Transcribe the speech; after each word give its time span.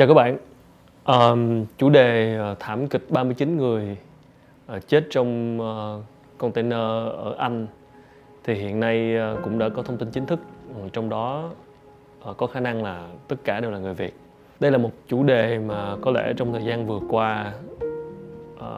Chào 0.00 0.08
các 0.08 0.14
bạn. 0.14 0.38
Um, 1.04 1.64
chủ 1.78 1.90
đề 1.90 2.36
ờ, 2.36 2.54
thảm 2.60 2.86
kịch 2.86 3.06
39 3.10 3.56
người 3.56 3.96
ờ, 4.66 4.80
chết 4.80 5.06
trong 5.10 5.60
ờ, 5.60 6.02
container 6.38 6.78
ở 7.16 7.34
Anh 7.38 7.66
thì 8.44 8.54
hiện 8.54 8.80
nay 8.80 9.16
cũng 9.42 9.58
đã 9.58 9.68
có 9.68 9.82
thông 9.82 9.98
tin 9.98 10.10
chính 10.10 10.26
thức 10.26 10.40
trong 10.92 11.08
đó 11.08 11.50
có 12.36 12.46
khả 12.46 12.60
năng 12.60 12.82
là 12.82 13.08
tất 13.28 13.36
cả 13.44 13.60
đều 13.60 13.70
là 13.70 13.78
người 13.78 13.94
Việt. 13.94 14.14
Đây 14.60 14.70
là 14.70 14.78
một 14.78 14.90
chủ 15.08 15.22
đề 15.22 15.58
mà 15.58 15.96
có 16.00 16.10
lẽ 16.10 16.32
trong 16.36 16.52
thời 16.52 16.64
gian 16.64 16.86
vừa 16.86 17.00
qua 17.08 17.52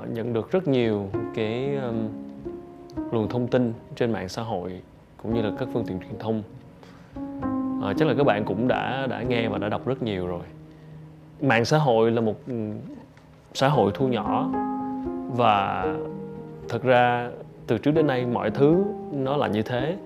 nhận 0.08 0.32
được 0.32 0.50
rất 0.50 0.68
nhiều 0.68 1.10
cái 1.34 1.76
um, 1.76 2.08
luồng 3.12 3.28
thông 3.28 3.48
tin 3.48 3.72
trên 3.96 4.12
mạng 4.12 4.28
xã 4.28 4.42
hội 4.42 4.80
cũng 5.22 5.34
như 5.34 5.42
là 5.42 5.50
các 5.58 5.68
phương 5.72 5.84
tiện 5.86 6.00
truyền 6.00 6.18
thông. 6.18 6.42
À, 7.82 7.92
chắc 7.98 8.08
là 8.08 8.14
các 8.18 8.24
bạn 8.24 8.44
cũng 8.44 8.68
đã 8.68 9.06
đã 9.06 9.22
nghe 9.22 9.48
và 9.48 9.58
đã 9.58 9.68
đọc 9.68 9.86
rất 9.86 10.02
nhiều 10.02 10.26
rồi 10.26 10.42
mạng 11.42 11.64
xã 11.64 11.78
hội 11.78 12.10
là 12.10 12.20
một 12.20 12.34
ừ, 12.46 12.54
xã 13.54 13.68
hội 13.68 13.90
thu 13.94 14.08
nhỏ. 14.08 14.50
Và 15.36 15.86
thật 16.68 16.82
ra 16.82 17.30
từ 17.66 17.78
trước 17.78 17.90
đến 17.90 18.06
nay 18.06 18.26
mọi 18.26 18.50
thứ 18.50 18.84
nó 19.12 19.36
là 19.36 19.48
như 19.48 19.62
thế. 19.62 19.96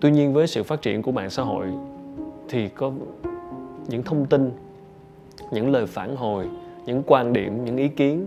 Tuy 0.00 0.10
nhiên 0.10 0.32
với 0.34 0.46
sự 0.46 0.62
phát 0.62 0.82
triển 0.82 1.02
của 1.02 1.12
mạng 1.12 1.30
xã 1.30 1.42
hội 1.42 1.66
thì 2.48 2.68
có 2.68 2.92
những 3.88 4.02
thông 4.02 4.26
tin 4.26 4.50
những 5.50 5.70
lời 5.70 5.86
phản 5.86 6.16
hồi 6.16 6.48
những 6.86 7.02
quan 7.06 7.32
điểm 7.32 7.64
những 7.64 7.76
ý 7.76 7.88
kiến 7.88 8.26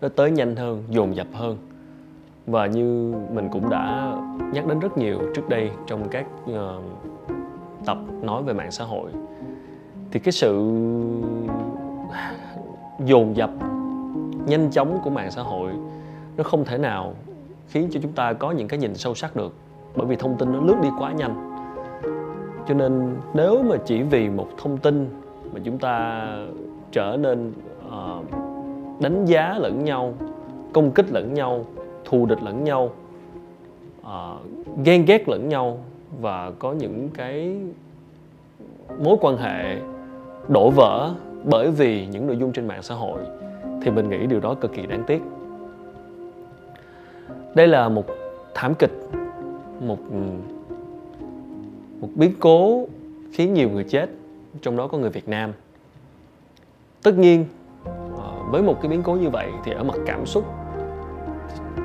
nó 0.00 0.08
tới 0.08 0.30
nhanh 0.30 0.56
hơn 0.56 0.84
dồn 0.88 1.16
dập 1.16 1.26
hơn. 1.32 1.56
Và 2.46 2.66
như 2.66 3.14
mình 3.32 3.48
cũng 3.52 3.70
đã 3.70 4.16
nhắc 4.52 4.66
đến 4.66 4.80
rất 4.80 4.98
nhiều 4.98 5.18
trước 5.34 5.48
đây 5.48 5.70
trong 5.86 6.08
các 6.08 6.26
uh, 6.50 6.56
tập 7.86 7.98
nói 8.22 8.42
về 8.42 8.52
mạng 8.52 8.70
xã 8.70 8.84
hội 8.84 9.10
thì 10.10 10.20
cái 10.20 10.32
sự 10.32 10.72
dồn 13.04 13.36
dập 13.36 13.50
nhanh 14.46 14.70
chóng 14.70 15.00
của 15.04 15.10
mạng 15.10 15.30
xã 15.30 15.42
hội 15.42 15.72
nó 16.36 16.44
không 16.44 16.64
thể 16.64 16.78
nào 16.78 17.14
khiến 17.68 17.88
cho 17.90 18.00
chúng 18.02 18.12
ta 18.12 18.32
có 18.32 18.50
những 18.50 18.68
cái 18.68 18.78
nhìn 18.78 18.94
sâu 18.94 19.14
sắc 19.14 19.36
được 19.36 19.54
bởi 19.96 20.06
vì 20.06 20.16
thông 20.16 20.36
tin 20.38 20.52
nó 20.52 20.60
lướt 20.60 20.76
đi 20.82 20.88
quá 20.98 21.12
nhanh. 21.12 21.52
Cho 22.68 22.74
nên 22.74 23.16
nếu 23.34 23.62
mà 23.62 23.76
chỉ 23.84 24.02
vì 24.02 24.28
một 24.28 24.48
thông 24.58 24.78
tin 24.78 25.08
mà 25.52 25.60
chúng 25.64 25.78
ta 25.78 26.26
trở 26.92 27.16
nên 27.20 27.52
uh, 27.86 28.24
đánh 29.00 29.24
giá 29.24 29.58
lẫn 29.58 29.84
nhau 29.84 30.14
công 30.72 30.90
kích 30.90 31.06
lẫn 31.10 31.34
nhau 31.34 31.64
thù 32.04 32.26
địch 32.26 32.42
lẫn 32.42 32.64
nhau 32.64 32.90
uh, 34.00 34.06
ghen 34.84 35.04
ghét 35.04 35.28
lẫn 35.28 35.48
nhau 35.48 35.78
và 36.20 36.52
có 36.58 36.72
những 36.72 37.08
cái 37.14 37.56
mối 39.04 39.16
quan 39.20 39.36
hệ 39.36 39.76
đổ 40.48 40.70
vỡ 40.70 41.10
bởi 41.44 41.70
vì 41.70 42.06
những 42.06 42.26
nội 42.26 42.36
dung 42.36 42.52
trên 42.52 42.68
mạng 42.68 42.82
xã 42.82 42.94
hội, 42.94 43.20
thì 43.82 43.90
mình 43.90 44.08
nghĩ 44.08 44.26
điều 44.26 44.40
đó 44.40 44.54
cực 44.54 44.72
kỳ 44.72 44.86
đáng 44.86 45.04
tiếc. 45.06 45.22
Đây 47.54 47.68
là 47.68 47.88
một 47.88 48.04
thảm 48.54 48.74
kịch, 48.74 48.92
một 49.80 49.98
một 52.00 52.08
biến 52.14 52.32
cố 52.40 52.86
khiến 53.32 53.54
nhiều 53.54 53.70
người 53.70 53.84
chết, 53.84 54.10
trong 54.62 54.76
đó 54.76 54.86
có 54.86 54.98
người 54.98 55.10
Việt 55.10 55.28
Nam. 55.28 55.52
Tất 57.02 57.18
nhiên 57.18 57.44
ờ, 58.16 58.32
với 58.50 58.62
một 58.62 58.82
cái 58.82 58.90
biến 58.90 59.02
cố 59.02 59.14
như 59.14 59.30
vậy 59.30 59.50
thì 59.64 59.72
ở 59.72 59.84
mặt 59.84 59.94
cảm 60.06 60.26
xúc, 60.26 60.44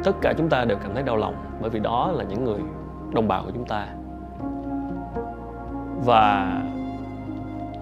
tất 0.04 0.12
cả 0.22 0.34
chúng 0.38 0.50
ta 0.50 0.66
đều 0.66 0.78
cảm 0.78 0.94
thấy 0.94 1.04
đau 1.04 1.18
lòng, 1.18 1.36
bởi 1.62 1.70
vì 1.70 1.80
đó 1.80 2.12
là 2.12 2.24
những 2.24 2.44
người 2.44 2.60
đồng 3.14 3.28
bào 3.28 3.44
của 3.44 3.52
chúng 3.54 3.66
ta. 3.66 3.88
Và 6.06 6.62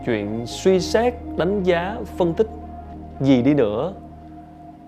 chuyện 0.05 0.45
suy 0.45 0.79
xét, 0.79 1.13
đánh 1.37 1.63
giá, 1.63 1.97
phân 2.17 2.33
tích 2.33 2.47
gì 3.19 3.41
đi 3.41 3.53
nữa 3.53 3.93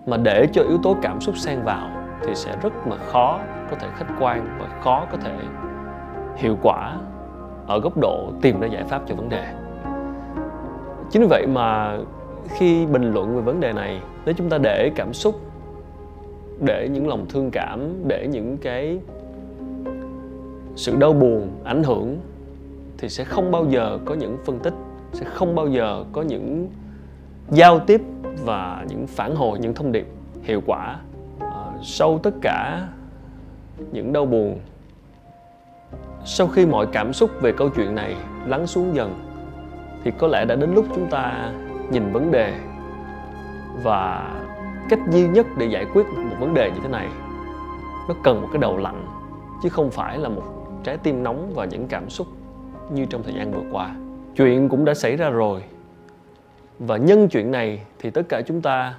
mà 0.06 0.18
để 0.18 0.48
cho 0.54 0.62
yếu 0.62 0.78
tố 0.84 0.96
cảm 1.02 1.22
xúc 1.22 1.38
xen 1.38 1.60
vào 1.64 1.90
thì 2.24 2.36
sẽ 2.36 2.58
rất 2.62 2.88
mà 2.88 2.96
khó 2.98 3.40
có 3.70 3.76
thể 3.80 3.88
khách 3.96 4.08
quan 4.20 4.58
và 4.60 4.68
khó 4.82 5.06
có 5.12 5.18
thể 5.18 5.36
hiệu 6.36 6.58
quả 6.62 6.98
ở 7.68 7.80
góc 7.80 7.98
độ 7.98 8.32
tìm 8.42 8.60
ra 8.60 8.68
giải 8.68 8.84
pháp 8.84 9.02
cho 9.08 9.16
vấn 9.16 9.30
đề. 9.30 9.54
Chính 11.12 11.28
vậy 11.30 11.48
mà 11.48 11.98
khi 12.48 12.86
bình 12.86 13.14
luận 13.14 13.36
về 13.36 13.42
vấn 13.42 13.60
đề 13.60 13.74
này, 13.74 14.02
nếu 14.26 14.36
chúng 14.38 14.50
ta 14.50 14.58
để 14.58 14.92
cảm 14.96 15.14
xúc, 15.14 15.36
để 16.60 16.90
những 16.92 17.08
lòng 17.08 17.26
thương 17.30 17.52
cảm, 17.52 17.94
để 18.08 18.28
những 18.32 18.58
cái 18.58 19.00
sự 20.76 20.96
đau 20.96 21.14
buồn 21.14 21.50
ảnh 21.64 21.84
hưởng 21.84 22.20
thì 22.98 23.10
sẽ 23.10 23.24
không 23.24 23.52
bao 23.52 23.66
giờ 23.70 24.00
có 24.06 24.16
những 24.16 24.38
phân 24.46 24.60
tích 24.60 24.74
sẽ 25.14 25.26
không 25.26 25.56
bao 25.56 25.68
giờ 25.68 26.06
có 26.12 26.22
những 26.22 26.70
giao 27.50 27.80
tiếp 27.80 28.02
và 28.46 28.86
những 28.90 29.08
phản 29.08 29.36
hồi 29.36 29.60
những 29.60 29.74
thông 29.74 29.92
điệp 29.92 30.08
hiệu 30.44 30.62
quả 30.66 31.00
à, 31.40 31.74
sau 31.84 32.20
tất 32.24 32.34
cả 32.42 32.88
những 33.92 34.14
đau 34.14 34.26
buồn. 34.26 34.60
Sau 36.26 36.48
khi 36.48 36.66
mọi 36.66 36.88
cảm 36.92 37.14
xúc 37.14 37.30
về 37.42 37.52
câu 37.52 37.70
chuyện 37.70 37.96
này 37.96 38.16
lắng 38.46 38.68
xuống 38.68 38.96
dần 38.96 39.14
thì 40.04 40.12
có 40.18 40.28
lẽ 40.28 40.46
đã 40.46 40.56
đến 40.56 40.74
lúc 40.74 40.86
chúng 40.96 41.08
ta 41.10 41.54
nhìn 41.92 42.12
vấn 42.12 42.32
đề 42.32 42.54
và 43.84 44.34
cách 44.90 45.00
duy 45.10 45.28
nhất 45.28 45.48
để 45.58 45.66
giải 45.66 45.86
quyết 45.94 46.06
một 46.08 46.36
vấn 46.40 46.54
đề 46.54 46.72
như 46.72 46.80
thế 46.84 46.90
này 46.90 47.08
nó 48.08 48.16
cần 48.24 48.42
một 48.42 48.48
cái 48.54 48.62
đầu 48.62 48.78
lạnh 48.78 49.06
chứ 49.64 49.70
không 49.70 49.92
phải 49.92 50.18
là 50.18 50.30
một 50.30 50.44
trái 50.84 50.98
tim 50.98 51.24
nóng 51.24 51.52
và 51.56 51.66
những 51.66 51.88
cảm 51.88 52.10
xúc 52.10 52.28
như 52.92 53.06
trong 53.06 53.24
thời 53.24 53.34
gian 53.34 53.52
vừa 53.52 53.64
qua 53.72 53.96
chuyện 54.38 54.70
cũng 54.70 54.86
đã 54.86 54.94
xảy 54.94 55.16
ra 55.16 55.30
rồi 55.30 55.64
và 56.80 56.98
nhân 56.98 57.28
chuyện 57.30 57.52
này 57.52 57.82
thì 58.00 58.10
tất 58.10 58.22
cả 58.30 58.42
chúng 58.42 58.62
ta 58.62 58.96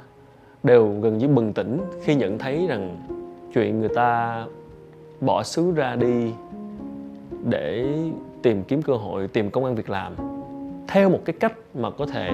đều 0.62 0.94
gần 1.00 1.18
như 1.18 1.28
bừng 1.28 1.52
tỉnh 1.52 1.80
khi 2.02 2.14
nhận 2.14 2.38
thấy 2.38 2.66
rằng 2.68 2.96
chuyện 3.54 3.80
người 3.80 3.88
ta 3.88 4.44
bỏ 5.20 5.42
xứ 5.42 5.72
ra 5.76 5.96
đi 5.96 6.32
để 7.44 7.94
tìm 8.42 8.62
kiếm 8.62 8.82
cơ 8.82 8.92
hội, 8.92 9.28
tìm 9.28 9.50
công 9.50 9.64
an 9.64 9.74
việc 9.74 9.90
làm 9.90 10.14
theo 10.88 11.10
một 11.10 11.20
cái 11.24 11.36
cách 11.40 11.52
mà 11.74 11.90
có 11.90 12.06
thể 12.06 12.30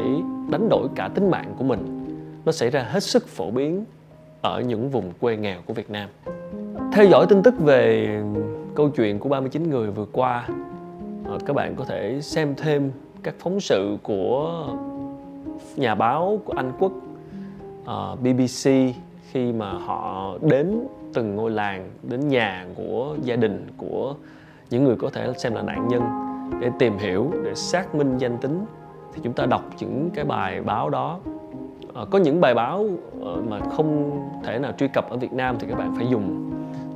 đánh 0.51 0.69
đổi 0.69 0.89
cả 0.95 1.09
tính 1.15 1.31
mạng 1.31 1.55
của 1.59 1.65
mình, 1.65 2.07
nó 2.45 2.53
xảy 2.53 2.71
ra 2.71 2.83
hết 2.83 3.03
sức 3.03 3.29
phổ 3.29 3.51
biến 3.51 3.85
ở 4.43 4.61
những 4.61 4.91
vùng 4.91 5.13
quê 5.21 5.37
nghèo 5.37 5.59
của 5.67 5.75
Việt 5.75 5.91
Nam. 5.91 6.09
Theo 6.93 7.07
dõi 7.07 7.27
tin 7.29 7.43
tức 7.43 7.55
về 7.59 8.09
câu 8.75 8.89
chuyện 8.89 9.19
của 9.19 9.29
39 9.29 9.71
người 9.71 9.91
vừa 9.91 10.07
qua 10.13 10.49
Ờ, 11.25 11.39
các 11.47 11.53
bạn 11.57 11.75
có 11.77 11.85
thể 11.85 12.21
xem 12.21 12.55
thêm 12.57 12.93
các 13.23 13.35
phóng 13.39 13.61
sự 13.61 13.97
của 14.03 14.67
nhà 15.77 15.95
báo 15.95 16.41
của 16.45 16.53
Anh 16.57 16.73
Quốc 16.79 16.93
ờ, 17.85 18.13
uh, 18.13 18.21
BBC 18.21 18.71
khi 19.31 19.53
mà 19.53 19.73
họ 19.73 20.35
đến 20.43 20.81
từng 21.15 21.37
ngôi 21.37 21.51
làng 21.51 21.91
đến 22.03 22.29
nhà 22.29 22.67
của 22.75 23.17
gia 23.23 23.37
đình 23.37 23.67
của 23.77 24.15
những 24.71 24.85
người 24.85 24.97
có 24.97 25.11
thể 25.11 25.33
xem 25.39 25.55
là 25.55 25.63
nạn 25.63 25.89
nhân 25.89 26.03
để 26.61 26.71
tìm 26.79 26.99
hiểu 26.99 27.31
để 27.45 27.55
xác 27.55 27.95
minh 27.95 28.19
danh 28.19 28.39
tính. 28.39 28.65
Thì 29.15 29.21
chúng 29.25 29.33
ta 29.33 29.47
đọc 29.47 29.63
những 29.81 30.11
cái 30.15 30.25
bài 30.25 30.61
báo 30.61 30.91
đó. 30.91 31.19
À, 31.95 32.03
có 32.11 32.19
những 32.19 32.41
bài 32.41 32.55
báo 32.55 32.87
mà 33.49 33.61
không 33.61 34.21
thể 34.45 34.59
nào 34.59 34.73
truy 34.73 34.89
cập 34.89 35.11
ở 35.11 35.17
Việt 35.17 35.33
Nam 35.33 35.57
thì 35.59 35.67
các 35.71 35.79
bạn 35.79 35.95
phải 35.97 36.07
dùng 36.11 36.51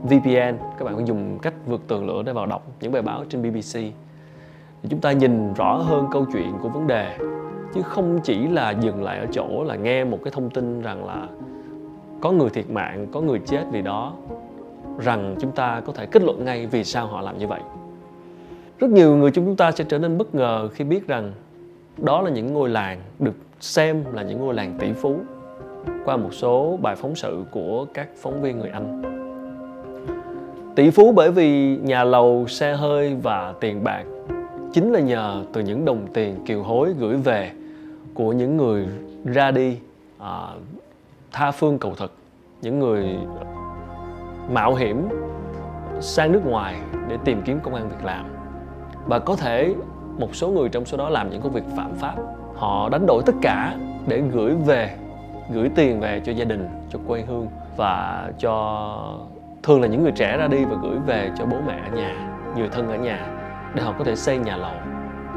VPN 0.05 0.57
các 0.79 0.85
bạn 0.85 0.97
phải 0.97 1.05
dùng 1.05 1.39
cách 1.43 1.55
vượt 1.67 1.89
tường 1.89 2.07
lửa 2.07 2.23
để 2.27 2.33
vào 2.33 2.47
đọc 2.47 2.67
những 2.81 2.93
bài 2.93 3.03
báo 3.03 3.25
trên 3.29 3.43
BBC 3.43 3.79
để 4.83 4.89
chúng 4.91 5.01
ta 5.01 5.13
nhìn 5.13 5.55
rõ 5.55 5.77
hơn 5.77 6.07
câu 6.13 6.27
chuyện 6.33 6.53
của 6.63 6.69
vấn 6.69 6.87
đề 6.87 7.17
chứ 7.75 7.83
không 7.83 8.21
chỉ 8.25 8.49
là 8.49 8.71
dừng 8.71 9.03
lại 9.03 9.19
ở 9.19 9.27
chỗ 9.33 9.65
là 9.65 9.77
nghe 9.77 10.05
một 10.05 10.19
cái 10.25 10.31
thông 10.31 10.51
tin 10.51 10.83
rằng 10.83 11.05
là 11.05 11.29
có 12.21 12.31
người 12.31 12.51
thiệt 12.51 12.71
mạng 12.71 13.07
có 13.13 13.21
người 13.21 13.39
chết 13.39 13.65
vì 13.73 13.83
đó 13.83 14.13
rằng 14.99 15.37
chúng 15.41 15.53
ta 15.53 15.83
có 15.87 15.93
thể 15.93 16.07
kết 16.07 16.23
luận 16.23 16.45
ngay 16.45 16.67
vì 16.67 16.85
sao 16.85 17.07
họ 17.07 17.21
làm 17.21 17.39
như 17.39 17.47
vậy 17.47 17.61
rất 18.79 18.91
nhiều 18.91 19.17
người 19.17 19.31
chúng 19.31 19.57
ta 19.57 19.73
sẽ 19.73 19.85
trở 19.85 19.99
nên 19.99 20.19
bất 20.19 20.35
ngờ 20.35 20.69
khi 20.75 20.85
biết 20.85 21.07
rằng 21.07 21.33
đó 21.97 22.23
là 22.23 22.31
những 22.31 22.55
ngôi 22.55 22.69
làng 22.69 23.01
được 23.19 23.35
xem 23.61 24.05
là 24.13 24.23
những 24.23 24.39
ngôi 24.39 24.55
làng 24.55 24.75
tỷ 24.79 24.93
phú 24.93 25.17
qua 26.05 26.17
một 26.17 26.35
số 26.35 26.79
bài 26.83 26.97
phóng 26.97 27.15
sự 27.15 27.45
của 27.51 27.87
các 27.95 28.09
phóng 28.17 28.43
viên 28.43 28.59
người 28.59 28.71
Anh. 28.71 29.03
Tỷ 30.77 30.91
phú 30.91 31.13
bởi 31.13 31.31
vì 31.31 31.77
nhà 31.77 32.05
lầu, 32.05 32.47
xe 32.49 32.75
hơi 32.75 33.17
và 33.23 33.55
tiền 33.61 33.85
bạc 33.85 34.05
chính 34.73 34.93
là 34.93 35.01
nhờ 35.01 35.45
từ 35.53 35.61
những 35.61 35.85
đồng 35.85 36.07
tiền 36.15 36.45
kiều 36.47 36.63
hối 36.63 36.95
gửi 36.99 37.17
về 37.17 37.53
của 38.15 38.33
những 38.33 38.57
người 38.57 38.87
ra 39.25 39.51
đi 39.51 39.79
à, 40.19 40.49
tha 41.33 41.51
phương 41.51 41.79
cầu 41.79 41.95
thực 41.95 42.13
những 42.63 42.79
người 42.79 43.17
mạo 44.53 44.75
hiểm 44.75 45.09
sang 46.01 46.33
nước 46.33 46.47
ngoài 46.47 46.77
để 47.09 47.19
tìm 47.25 47.43
kiếm 47.45 47.61
công 47.63 47.75
an 47.75 47.89
việc 47.89 48.05
làm. 48.05 48.27
Và 49.07 49.19
có 49.19 49.37
thể 49.37 49.75
một 50.19 50.35
số 50.35 50.49
người 50.49 50.69
trong 50.69 50.85
số 50.85 50.97
đó 50.97 51.09
làm 51.09 51.31
những 51.31 51.43
công 51.43 51.53
việc 51.53 51.65
phạm 51.77 51.95
pháp. 51.95 52.15
Họ 52.55 52.89
đánh 52.89 53.07
đổi 53.07 53.23
tất 53.27 53.35
cả 53.43 53.77
để 54.07 54.23
gửi 54.33 54.55
về 54.55 54.97
gửi 55.53 55.71
tiền 55.75 56.01
về 56.01 56.21
cho 56.25 56.33
gia 56.33 56.45
đình 56.45 56.69
cho 56.91 56.99
quê 57.07 57.25
hương 57.29 57.47
và 57.77 58.31
cho 58.39 59.19
thường 59.63 59.81
là 59.81 59.87
những 59.87 60.03
người 60.03 60.13
trẻ 60.13 60.37
ra 60.37 60.49
đi 60.49 60.65
và 60.65 60.77
gửi 60.83 60.99
về 61.07 61.31
cho 61.39 61.47
bố 61.47 61.57
mẹ 61.67 61.81
ở 61.91 61.97
nhà 61.97 62.29
người 62.57 62.69
thân 62.69 62.89
ở 62.89 62.97
nhà 62.97 63.38
để 63.75 63.83
họ 63.83 63.95
có 63.99 64.05
thể 64.05 64.17
xây 64.17 64.39
nhà 64.39 64.57
lầu 64.57 64.75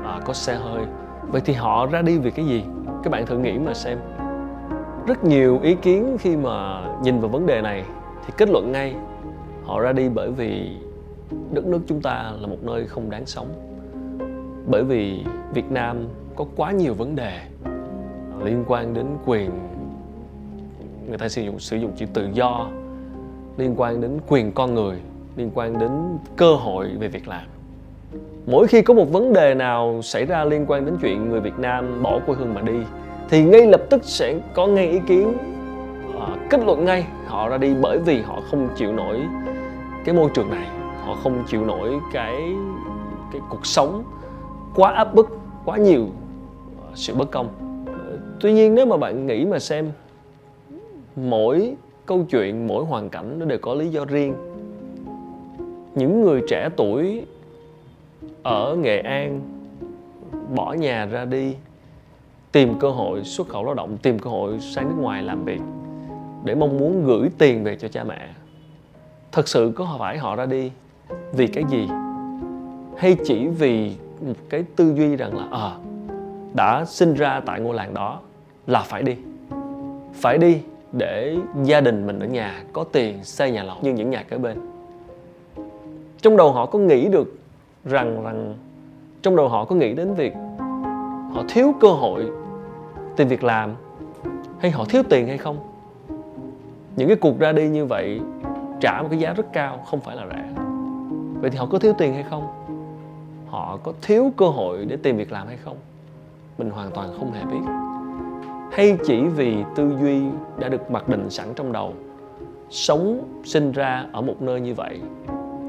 à, 0.06 0.20
có 0.26 0.34
xe 0.34 0.56
hơi. 0.56 0.86
Vậy 1.28 1.42
thì 1.46 1.54
họ 1.54 1.86
ra 1.86 2.02
đi 2.02 2.18
vì 2.18 2.32
cái 2.32 2.46
gì? 2.46 2.64
Các 3.04 3.10
bạn 3.10 3.26
thử 3.26 3.38
nghĩ 3.38 3.58
mà 3.58 3.74
xem. 3.74 3.98
Rất 5.08 5.24
nhiều 5.24 5.60
ý 5.64 5.76
kiến 5.76 6.18
khi 6.20 6.36
mà 6.36 6.84
nhìn 7.04 7.20
vào 7.20 7.30
vấn 7.30 7.46
đề 7.46 7.62
này 7.62 7.84
thì 8.26 8.34
kết 8.38 8.50
luận 8.50 8.72
ngay. 8.72 8.96
Họ 9.66 9.80
ra 9.80 9.92
đi 9.92 10.10
bởi 10.10 10.32
vì 10.32 10.78
đất 11.52 11.66
nước 11.66 11.80
chúng 11.88 12.02
ta 12.02 12.32
là 12.40 12.48
một 12.48 12.58
nơi 12.62 12.88
không 12.88 13.10
đáng 13.10 13.26
sống. 13.26 13.48
Bởi 14.68 14.84
vì 14.84 15.24
Việt 15.54 15.72
Nam 15.72 16.08
có 16.36 16.46
quá 16.56 16.72
nhiều 16.72 16.94
vấn 16.94 17.16
đề 17.16 17.40
liên 18.44 18.64
quan 18.68 18.94
đến 18.94 19.06
quyền 19.26 19.52
người 21.08 21.18
ta 21.18 21.30
sử 21.30 21.42
dụng 21.42 21.60
sử 21.60 21.78
dụng 21.78 21.92
chữ 21.96 22.06
tự 22.14 22.30
do 22.34 22.68
liên 23.58 23.74
quan 23.78 24.02
đến 24.02 24.20
quyền 24.28 24.52
con 24.52 24.74
người 24.74 25.02
liên 25.36 25.52
quan 25.54 25.80
đến 25.80 25.92
cơ 26.36 26.56
hội 26.56 26.92
về 27.00 27.08
việc 27.08 27.28
làm 27.28 27.46
mỗi 28.46 28.68
khi 28.68 28.82
có 28.82 28.94
một 28.94 29.12
vấn 29.12 29.34
đề 29.34 29.54
nào 29.54 30.02
xảy 30.04 30.26
ra 30.26 30.46
liên 30.46 30.66
quan 30.68 30.86
đến 30.86 30.98
chuyện 31.02 31.30
người 31.30 31.40
Việt 31.40 31.60
Nam 31.60 32.04
bỏ 32.04 32.20
quê 32.26 32.36
hương 32.36 32.54
mà 32.54 32.62
đi 32.62 32.80
thì 33.30 33.44
ngay 33.44 33.68
lập 33.68 33.82
tức 33.90 34.04
sẽ 34.04 34.40
có 34.54 34.68
ngay 34.68 34.90
ý 34.90 35.00
kiến 35.08 35.34
à, 36.20 36.28
kết 36.50 36.60
luận 36.66 36.86
ngay. 36.86 37.06
Họ 37.26 37.50
ra 37.50 37.58
đi 37.58 37.74
bởi 37.82 37.98
vì 37.98 38.22
họ 38.22 38.42
không 38.52 38.70
chịu 38.76 38.92
nổi 38.92 39.22
cái 40.06 40.16
môi 40.16 40.30
trường 40.34 40.50
này. 40.50 40.68
Họ 41.02 41.16
không 41.16 41.44
chịu 41.48 41.66
nổi 41.66 41.90
cái 42.14 42.36
cái 43.32 43.42
cuộc 43.50 43.66
sống 43.66 44.04
quá 44.76 44.92
áp 44.92 45.14
bức 45.14 45.30
quá 45.66 45.78
nhiều 45.78 46.08
à, 46.84 46.92
sự 46.96 47.16
bất 47.16 47.32
công. 47.32 47.48
Tuy 48.40 48.54
nhiên 48.54 48.76
nếu 48.76 48.86
mà 48.86 48.98
bạn 48.98 49.26
nghĩ 49.28 49.46
mà 49.46 49.60
xem 49.60 49.92
mỗi 51.16 51.76
câu 52.06 52.26
chuyện 52.30 52.68
mỗi 52.68 52.86
hoàn 52.86 53.10
cảnh 53.10 53.40
nó 53.40 53.46
đều 53.46 53.60
có 53.62 53.74
lý 53.74 53.90
do 53.90 54.06
riêng. 54.06 54.36
Những 55.96 56.22
người 56.22 56.42
trẻ 56.50 56.70
tuổi 56.78 57.26
ở 58.44 58.76
nghệ 58.76 59.00
an 59.00 59.42
bỏ 60.56 60.74
nhà 60.74 61.06
ra 61.06 61.26
đi 61.26 61.56
tìm 62.52 62.80
cơ 62.80 62.90
hội 62.90 63.24
xuất 63.24 63.48
khẩu 63.48 63.66
lao 63.66 63.74
động 63.74 63.98
tìm 64.02 64.20
cơ 64.20 64.30
hội 64.30 64.60
sang 64.60 64.90
nước 64.90 64.96
ngoài 65.02 65.24
làm 65.24 65.46
việc 65.46 65.62
để 66.44 66.56
mong 66.56 66.78
muốn 66.78 67.06
gửi 67.06 67.30
tiền 67.38 67.64
về 67.64 67.76
cho 67.76 67.88
cha 67.88 68.04
mẹ. 68.04 68.30
Thật 69.32 69.48
sự 69.48 69.72
có 69.76 69.96
phải 70.00 70.18
họ 70.18 70.36
ra 70.36 70.46
đi 70.46 70.72
vì 71.34 71.48
cái 71.48 71.64
gì? 71.70 71.88
Hay 72.98 73.16
chỉ 73.26 73.48
vì 73.48 73.96
một 74.22 74.34
cái 74.50 74.64
tư 74.76 74.94
duy 74.96 75.16
rằng 75.16 75.38
là 75.38 75.48
ờ 75.52 75.68
à, 75.68 75.80
đã 76.54 76.86
sinh 76.86 77.14
ra 77.14 77.42
tại 77.46 77.60
ngôi 77.60 77.76
làng 77.76 77.94
đó 77.94 78.20
là 78.68 78.82
phải 78.82 79.04
đi. 79.04 79.16
Phải 80.14 80.38
đi 80.38 80.58
để 80.92 81.38
gia 81.64 81.82
đình 81.82 82.08
mình 82.08 82.20
ở 82.20 82.26
nhà 82.26 82.64
có 82.74 82.84
tiền 82.84 83.24
xây 83.24 83.52
nhà 83.52 83.64
lầu 83.64 83.78
như 83.82 83.94
những 83.94 84.10
nhà 84.10 84.24
kế 84.24 84.38
bên. 84.38 84.58
Trong 86.22 86.38
đầu 86.38 86.52
họ 86.52 86.66
có 86.66 86.80
nghĩ 86.80 87.08
được 87.08 87.41
rằng 87.86 88.24
rằng 88.24 88.56
trong 89.22 89.36
đầu 89.36 89.50
họ 89.50 89.66
có 89.66 89.76
nghĩ 89.76 89.94
đến 89.94 90.14
việc 90.14 90.34
họ 91.34 91.44
thiếu 91.50 91.74
cơ 91.80 91.88
hội 91.88 92.32
tìm 93.16 93.28
việc 93.28 93.44
làm 93.44 93.76
hay 94.60 94.72
họ 94.72 94.86
thiếu 94.86 95.04
tiền 95.10 95.28
hay 95.28 95.38
không? 95.38 95.58
Những 96.96 97.08
cái 97.08 97.18
cuộc 97.18 97.40
ra 97.40 97.52
đi 97.52 97.70
như 97.70 97.86
vậy 97.86 98.22
trả 98.82 99.02
một 99.02 99.08
cái 99.12 99.20
giá 99.20 99.34
rất 99.34 99.54
cao 99.54 99.80
không 99.86 100.00
phải 100.00 100.16
là 100.16 100.28
rẻ. 100.30 100.64
Vậy 101.42 101.50
thì 101.50 101.58
họ 101.58 101.66
có 101.66 101.80
thiếu 101.80 101.94
tiền 101.98 102.14
hay 102.14 102.24
không? 102.24 102.48
Họ 103.48 103.78
có 103.84 103.94
thiếu 104.02 104.32
cơ 104.38 104.46
hội 104.46 104.86
để 104.86 104.98
tìm 105.04 105.18
việc 105.18 105.32
làm 105.32 105.48
hay 105.48 105.58
không? 105.58 105.78
Mình 106.58 106.70
hoàn 106.70 106.92
toàn 106.92 107.10
không 107.18 107.32
hề 107.32 107.46
biết. 107.46 107.72
Hay 108.72 108.98
chỉ 109.06 109.22
vì 109.22 109.64
tư 109.76 109.98
duy 110.02 110.22
đã 110.60 110.70
được 110.70 110.92
mặc 110.92 111.10
định 111.10 111.30
sẵn 111.30 111.48
trong 111.56 111.72
đầu, 111.72 111.94
sống 112.70 113.22
sinh 113.44 113.72
ra 113.72 114.06
ở 114.12 114.22
một 114.22 114.42
nơi 114.42 114.62
như 114.62 114.74
vậy 114.74 115.00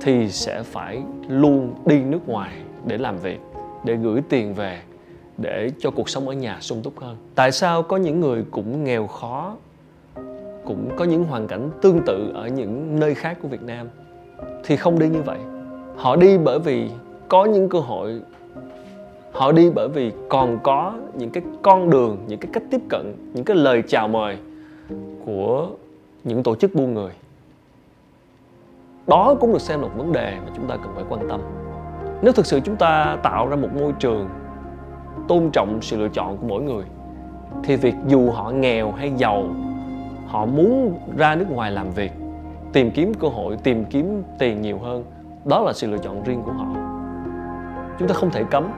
thì 0.02 0.28
sẽ 0.28 0.62
phải 0.62 1.02
luôn 1.28 1.74
đi 1.86 2.00
nước 2.02 2.28
ngoài 2.28 2.52
để 2.86 2.98
làm 2.98 3.18
việc, 3.18 3.40
để 3.84 3.94
gửi 3.94 4.20
tiền 4.28 4.54
về, 4.54 4.80
để 5.38 5.70
cho 5.78 5.90
cuộc 5.90 6.08
sống 6.08 6.28
ở 6.28 6.34
nhà 6.34 6.58
sung 6.60 6.82
túc 6.82 7.00
hơn. 7.00 7.16
Tại 7.34 7.52
sao 7.52 7.82
có 7.82 7.96
những 7.96 8.20
người 8.20 8.44
cũng 8.50 8.84
nghèo 8.84 9.06
khó, 9.06 9.56
cũng 10.64 10.90
có 10.96 11.04
những 11.04 11.24
hoàn 11.24 11.46
cảnh 11.46 11.70
tương 11.82 12.00
tự 12.06 12.30
ở 12.34 12.48
những 12.48 13.00
nơi 13.00 13.14
khác 13.14 13.38
của 13.42 13.48
việt 13.48 13.62
nam 13.62 13.88
thì 14.64 14.76
không 14.76 14.98
đi 14.98 15.08
như 15.08 15.22
vậy? 15.22 15.38
Họ 15.96 16.16
đi 16.16 16.38
bởi 16.38 16.58
vì 16.58 16.90
có 17.28 17.44
những 17.44 17.68
cơ 17.68 17.78
hội, 17.78 18.20
họ 19.32 19.52
đi 19.52 19.70
bởi 19.70 19.88
vì 19.88 20.12
còn 20.28 20.58
có 20.62 20.94
những 21.14 21.30
cái 21.30 21.42
con 21.62 21.90
đường, 21.90 22.18
những 22.28 22.38
cái 22.38 22.50
cách 22.52 22.62
tiếp 22.70 22.80
cận, 22.88 23.14
những 23.34 23.44
cái 23.44 23.56
lời 23.56 23.82
chào 23.88 24.08
mời 24.08 24.36
của 25.26 25.68
những 26.24 26.42
tổ 26.42 26.54
chức 26.54 26.74
buôn 26.74 26.94
người 26.94 27.12
đó 29.06 29.34
cũng 29.40 29.52
được 29.52 29.60
xem 29.60 29.80
là 29.80 29.86
một 29.86 29.92
vấn 29.96 30.12
đề 30.12 30.36
mà 30.44 30.52
chúng 30.56 30.66
ta 30.66 30.76
cần 30.76 30.92
phải 30.94 31.04
quan 31.08 31.28
tâm. 31.28 31.40
Nếu 32.22 32.32
thực 32.32 32.46
sự 32.46 32.60
chúng 32.60 32.76
ta 32.76 33.16
tạo 33.22 33.48
ra 33.48 33.56
một 33.56 33.68
môi 33.80 33.92
trường 33.98 34.28
tôn 35.28 35.50
trọng 35.50 35.78
sự 35.82 35.96
lựa 35.96 36.08
chọn 36.08 36.36
của 36.36 36.46
mỗi 36.46 36.62
người, 36.62 36.84
thì 37.64 37.76
việc 37.76 37.94
dù 38.06 38.30
họ 38.30 38.50
nghèo 38.50 38.92
hay 38.92 39.12
giàu, 39.16 39.44
họ 40.26 40.46
muốn 40.46 40.98
ra 41.16 41.34
nước 41.34 41.50
ngoài 41.50 41.70
làm 41.70 41.90
việc, 41.90 42.12
tìm 42.72 42.90
kiếm 42.90 43.12
cơ 43.14 43.28
hội, 43.28 43.56
tìm 43.56 43.84
kiếm 43.84 44.22
tiền 44.38 44.60
nhiều 44.60 44.78
hơn, 44.78 45.04
đó 45.44 45.60
là 45.60 45.72
sự 45.72 45.90
lựa 45.90 45.98
chọn 45.98 46.22
riêng 46.22 46.42
của 46.42 46.52
họ. 46.52 46.66
Chúng 47.98 48.08
ta 48.08 48.14
không 48.14 48.30
thể 48.30 48.44
cấm. 48.50 48.68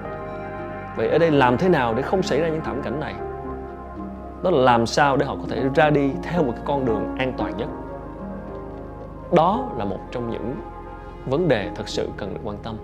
Vậy 0.97 1.09
ở 1.09 1.19
đây 1.19 1.31
làm 1.31 1.59
thế 1.59 1.69
nào 1.69 1.95
để 1.95 2.03
không 2.03 2.23
xảy 2.23 2.41
ra 2.41 2.49
những 2.49 2.61
thảm 2.65 2.83
cảnh 2.83 3.01
này? 3.01 3.15
Đó 4.43 4.51
là 4.51 4.59
làm 4.59 4.87
sao 4.87 5.17
để 5.17 5.27
họ 5.27 5.37
có 5.37 5.45
thể 5.51 5.63
ra 5.75 5.91
đi 5.91 6.11
theo 6.23 6.45
một 6.45 6.53
cái 6.57 6.65
con 6.67 6.85
đường 6.85 7.17
an 7.19 7.33
toàn 7.37 7.57
nhất? 7.57 7.69
Đó 9.35 9.73
là 9.77 9.85
một 9.85 9.99
trong 10.11 10.31
những 10.31 10.55
vấn 11.27 11.49
đề 11.49 11.71
thật 11.75 11.89
sự 11.89 12.09
cần 12.17 12.35
được 12.35 12.41
quan 12.45 12.57
tâm. 12.63 12.77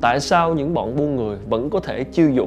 Tại 0.00 0.20
sao 0.20 0.54
những 0.54 0.74
bọn 0.74 0.96
buôn 0.96 1.16
người 1.16 1.38
vẫn 1.48 1.70
có 1.70 1.80
thể 1.80 2.04
chiêu 2.04 2.30
dụ 2.30 2.46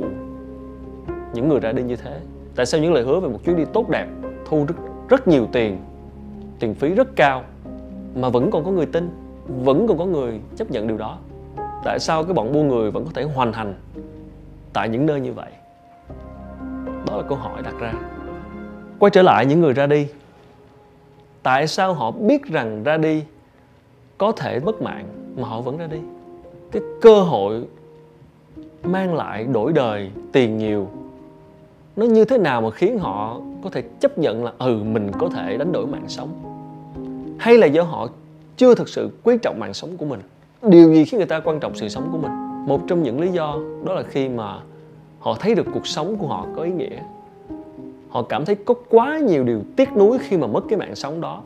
những 1.33 1.49
người 1.49 1.59
ra 1.59 1.71
đi 1.71 1.83
như 1.83 1.95
thế? 1.95 2.19
Tại 2.55 2.65
sao 2.65 2.81
những 2.81 2.93
lời 2.93 3.03
hứa 3.03 3.19
về 3.19 3.29
một 3.29 3.39
chuyến 3.45 3.57
đi 3.57 3.65
tốt 3.73 3.89
đẹp 3.89 4.07
thu 4.45 4.65
rất, 4.67 4.75
rất 5.09 5.27
nhiều 5.27 5.47
tiền 5.51 5.77
tiền 6.59 6.73
phí 6.73 6.89
rất 6.89 7.15
cao 7.15 7.43
mà 8.15 8.29
vẫn 8.29 8.51
còn 8.51 8.65
có 8.65 8.71
người 8.71 8.85
tin 8.85 9.09
vẫn 9.47 9.87
còn 9.87 9.97
có 9.97 10.05
người 10.05 10.39
chấp 10.55 10.71
nhận 10.71 10.87
điều 10.87 10.97
đó? 10.97 11.17
Tại 11.83 11.99
sao 11.99 12.23
cái 12.23 12.33
bọn 12.33 12.51
buôn 12.53 12.67
người 12.67 12.91
vẫn 12.91 13.05
có 13.05 13.11
thể 13.13 13.23
hoành 13.23 13.53
hành 13.53 13.73
tại 14.73 14.89
những 14.89 15.05
nơi 15.05 15.21
như 15.21 15.33
vậy? 15.33 15.51
Đó 17.07 17.17
là 17.17 17.23
câu 17.29 17.37
hỏi 17.37 17.61
đặt 17.63 17.75
ra. 17.79 17.93
Quay 18.99 19.09
trở 19.09 19.21
lại 19.21 19.45
những 19.45 19.61
người 19.61 19.73
ra 19.73 19.87
đi 19.87 20.07
tại 21.47 21.67
sao 21.67 21.93
họ 21.93 22.11
biết 22.11 22.45
rằng 22.45 22.83
ra 22.83 22.97
đi 22.97 23.23
có 24.17 24.31
thể 24.31 24.59
mất 24.59 24.81
mạng 24.81 25.05
mà 25.37 25.47
họ 25.47 25.61
vẫn 25.61 25.77
ra 25.77 25.87
đi? 25.87 25.97
Cái 26.71 26.81
cơ 27.01 27.21
hội 27.21 27.61
mang 28.83 29.15
lại 29.15 29.43
đổi 29.43 29.73
đời, 29.73 30.11
tiền 30.31 30.57
nhiều, 30.57 30.87
nó 31.95 32.05
như 32.05 32.25
thế 32.25 32.37
nào 32.37 32.61
mà 32.61 32.71
khiến 32.71 32.99
họ 32.99 33.41
có 33.63 33.69
thể 33.69 33.83
chấp 33.99 34.17
nhận 34.17 34.43
là 34.43 34.51
ừ 34.57 34.79
mình 34.83 35.11
có 35.19 35.29
thể 35.29 35.57
đánh 35.57 35.71
đổi 35.71 35.87
mạng 35.87 36.03
sống? 36.07 36.29
Hay 37.39 37.57
là 37.57 37.67
do 37.67 37.83
họ 37.83 38.07
chưa 38.57 38.75
thực 38.75 38.89
sự 38.89 39.09
quý 39.23 39.37
trọng 39.41 39.59
mạng 39.59 39.73
sống 39.73 39.97
của 39.97 40.05
mình? 40.05 40.19
Điều 40.61 40.93
gì 40.93 41.05
khiến 41.05 41.17
người 41.17 41.27
ta 41.27 41.39
quan 41.39 41.59
trọng 41.59 41.75
sự 41.75 41.89
sống 41.89 42.09
của 42.11 42.17
mình? 42.17 42.31
Một 42.67 42.81
trong 42.87 43.03
những 43.03 43.21
lý 43.21 43.31
do 43.31 43.59
đó 43.85 43.93
là 43.93 44.03
khi 44.03 44.29
mà 44.29 44.59
họ 45.19 45.37
thấy 45.39 45.55
được 45.55 45.65
cuộc 45.73 45.87
sống 45.87 46.17
của 46.17 46.27
họ 46.27 46.47
có 46.55 46.61
ý 46.61 46.71
nghĩa 46.71 46.99
họ 48.09 48.21
cảm 48.21 48.45
thấy 48.45 48.55
có 48.55 48.73
quá 48.89 49.17
nhiều 49.17 49.43
điều 49.43 49.61
tiếc 49.75 49.97
nuối 49.97 50.17
khi 50.17 50.37
mà 50.37 50.47
mất 50.47 50.61
cái 50.69 50.79
mạng 50.79 50.95
sống 50.95 51.21
đó. 51.21 51.41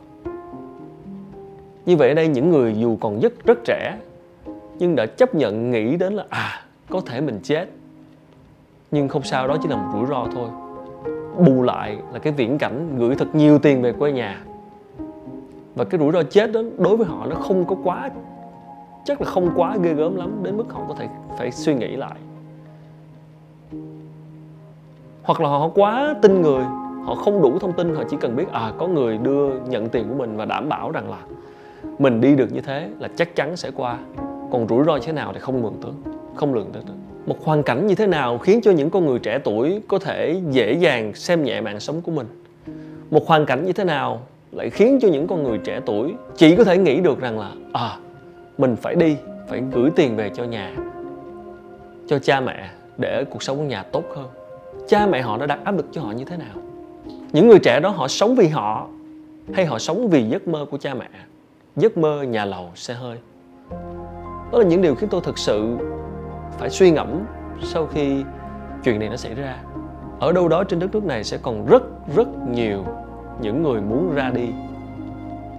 Như 1.86 1.96
vậy 1.96 2.08
ở 2.08 2.14
đây 2.14 2.28
những 2.28 2.50
người 2.50 2.74
dù 2.78 2.96
còn 3.00 3.20
rất 3.20 3.32
rất 3.44 3.58
trẻ, 3.64 3.98
nhưng 4.78 4.96
đã 4.96 5.06
chấp 5.06 5.34
nhận 5.34 5.70
nghĩ 5.70 5.96
đến 5.96 6.12
là 6.12 6.24
à 6.28 6.62
có 6.90 7.00
thể 7.06 7.20
mình 7.20 7.40
chết. 7.42 7.68
Nhưng 8.90 9.08
không 9.08 9.22
sao, 9.22 9.48
đó 9.48 9.56
chỉ 9.62 9.68
là 9.68 9.76
một 9.76 9.88
rủi 9.92 10.06
ro 10.06 10.26
thôi. 10.34 10.48
Bù 11.46 11.62
lại 11.62 11.98
là 12.12 12.18
cái 12.18 12.32
viễn 12.32 12.58
cảnh 12.58 12.96
gửi 12.98 13.14
thật 13.14 13.34
nhiều 13.34 13.58
tiền 13.58 13.82
về 13.82 13.92
quê 13.92 14.12
nhà. 14.12 14.44
Và 15.74 15.84
cái 15.84 16.00
rủi 16.00 16.12
ro 16.12 16.22
chết 16.22 16.52
đó 16.52 16.60
đối 16.78 16.96
với 16.96 17.06
họ 17.06 17.26
nó 17.26 17.36
không 17.36 17.64
có 17.64 17.76
quá, 17.84 18.10
chắc 19.04 19.20
là 19.20 19.30
không 19.30 19.50
quá 19.56 19.76
ghê 19.82 19.94
gớm 19.94 20.16
lắm 20.16 20.30
đến 20.42 20.56
mức 20.56 20.72
họ 20.72 20.80
có 20.88 20.94
thể 20.94 21.08
phải 21.38 21.50
suy 21.50 21.74
nghĩ 21.74 21.96
lại 21.96 22.14
hoặc 25.22 25.40
là 25.40 25.48
họ 25.48 25.68
quá 25.74 26.14
tin 26.22 26.42
người, 26.42 26.62
họ 27.04 27.14
không 27.14 27.42
đủ 27.42 27.58
thông 27.58 27.72
tin, 27.72 27.94
họ 27.94 28.02
chỉ 28.10 28.16
cần 28.20 28.36
biết 28.36 28.52
à 28.52 28.72
có 28.78 28.86
người 28.86 29.18
đưa 29.18 29.48
nhận 29.68 29.88
tiền 29.88 30.08
của 30.08 30.14
mình 30.14 30.36
và 30.36 30.44
đảm 30.44 30.68
bảo 30.68 30.90
rằng 30.90 31.10
là 31.10 31.18
mình 31.98 32.20
đi 32.20 32.34
được 32.34 32.52
như 32.52 32.60
thế 32.60 32.88
là 32.98 33.08
chắc 33.16 33.36
chắn 33.36 33.56
sẽ 33.56 33.70
qua. 33.76 33.98
Còn 34.52 34.68
rủi 34.68 34.84
ro 34.84 34.96
như 34.96 35.02
thế 35.06 35.12
nào 35.12 35.32
thì 35.34 35.40
không 35.40 35.62
mường 35.62 35.76
tượng 35.82 35.94
không 36.34 36.54
lường 36.54 36.72
được 36.72 36.80
một 37.26 37.44
hoàn 37.44 37.62
cảnh 37.62 37.86
như 37.86 37.94
thế 37.94 38.06
nào 38.06 38.38
khiến 38.38 38.60
cho 38.62 38.70
những 38.70 38.90
con 38.90 39.06
người 39.06 39.18
trẻ 39.18 39.38
tuổi 39.44 39.82
có 39.88 39.98
thể 39.98 40.40
dễ 40.50 40.72
dàng 40.72 41.14
xem 41.14 41.44
nhẹ 41.44 41.60
mạng 41.60 41.80
sống 41.80 42.00
của 42.00 42.12
mình? 42.12 42.26
Một 43.10 43.26
hoàn 43.26 43.46
cảnh 43.46 43.64
như 43.64 43.72
thế 43.72 43.84
nào 43.84 44.20
lại 44.52 44.70
khiến 44.70 44.98
cho 45.02 45.08
những 45.08 45.26
con 45.26 45.42
người 45.42 45.58
trẻ 45.58 45.80
tuổi 45.86 46.14
chỉ 46.36 46.56
có 46.56 46.64
thể 46.64 46.78
nghĩ 46.78 47.00
được 47.00 47.20
rằng 47.20 47.38
là 47.38 47.50
à 47.72 47.96
mình 48.58 48.76
phải 48.76 48.94
đi, 48.94 49.16
phải 49.48 49.62
gửi 49.72 49.90
tiền 49.96 50.16
về 50.16 50.30
cho 50.34 50.44
nhà, 50.44 50.72
cho 52.06 52.18
cha 52.18 52.40
mẹ 52.40 52.70
để 52.98 53.24
cuộc 53.30 53.42
sống 53.42 53.56
của 53.56 53.64
nhà 53.64 53.82
tốt 53.82 54.04
hơn? 54.16 54.26
Cha 54.92 55.06
mẹ 55.06 55.22
họ 55.22 55.36
đã 55.36 55.46
đặt 55.46 55.58
áp 55.64 55.76
lực 55.76 55.86
cho 55.92 56.00
họ 56.00 56.10
như 56.10 56.24
thế 56.24 56.36
nào? 56.36 56.56
Những 57.32 57.48
người 57.48 57.58
trẻ 57.58 57.80
đó 57.80 57.88
họ 57.88 58.08
sống 58.08 58.34
vì 58.34 58.48
họ 58.48 58.86
hay 59.52 59.66
họ 59.66 59.78
sống 59.78 60.08
vì 60.08 60.24
giấc 60.24 60.48
mơ 60.48 60.66
của 60.70 60.78
cha 60.78 60.94
mẹ? 60.94 61.08
Giấc 61.76 61.96
mơ 61.96 62.22
nhà 62.22 62.44
lầu 62.44 62.70
xe 62.74 62.94
hơi. 62.94 63.18
Đó 64.52 64.58
là 64.58 64.64
những 64.64 64.82
điều 64.82 64.94
khiến 64.94 65.08
tôi 65.08 65.20
thực 65.24 65.38
sự 65.38 65.76
phải 66.58 66.70
suy 66.70 66.90
ngẫm 66.90 67.08
sau 67.62 67.86
khi 67.86 68.24
chuyện 68.84 68.98
này 68.98 69.08
nó 69.08 69.16
xảy 69.16 69.34
ra. 69.34 69.56
Ở 70.20 70.32
đâu 70.32 70.48
đó 70.48 70.64
trên 70.64 70.78
đất 70.78 70.94
nước 70.94 71.04
này 71.04 71.24
sẽ 71.24 71.38
còn 71.42 71.66
rất 71.66 71.82
rất 72.16 72.28
nhiều 72.50 72.84
những 73.40 73.62
người 73.62 73.80
muốn 73.80 74.14
ra 74.14 74.30
đi, 74.34 74.48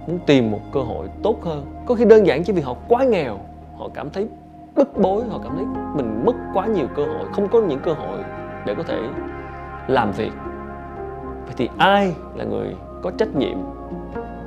muốn 0.06 0.18
tìm 0.26 0.50
một 0.50 0.60
cơ 0.72 0.80
hội 0.80 1.08
tốt 1.22 1.44
hơn. 1.44 1.66
Có 1.86 1.94
khi 1.94 2.04
đơn 2.04 2.26
giản 2.26 2.44
chỉ 2.44 2.52
vì 2.52 2.62
họ 2.62 2.74
quá 2.88 3.04
nghèo, 3.04 3.38
họ 3.78 3.88
cảm 3.94 4.10
thấy 4.10 4.28
bức 4.74 4.98
bối, 4.98 5.22
họ 5.30 5.40
cảm 5.44 5.52
thấy 5.56 5.64
mình 5.96 6.22
mất 6.26 6.34
quá 6.54 6.66
nhiều 6.66 6.86
cơ 6.96 7.04
hội, 7.04 7.26
không 7.32 7.48
có 7.48 7.60
những 7.60 7.80
cơ 7.80 7.92
hội 7.92 8.13
để 8.66 8.74
có 8.74 8.82
thể 8.82 8.98
làm 9.88 10.12
việc. 10.12 10.32
Vậy 11.44 11.54
thì 11.56 11.68
ai 11.78 12.14
là 12.34 12.44
người 12.44 12.76
có 13.02 13.10
trách 13.10 13.36
nhiệm 13.36 13.58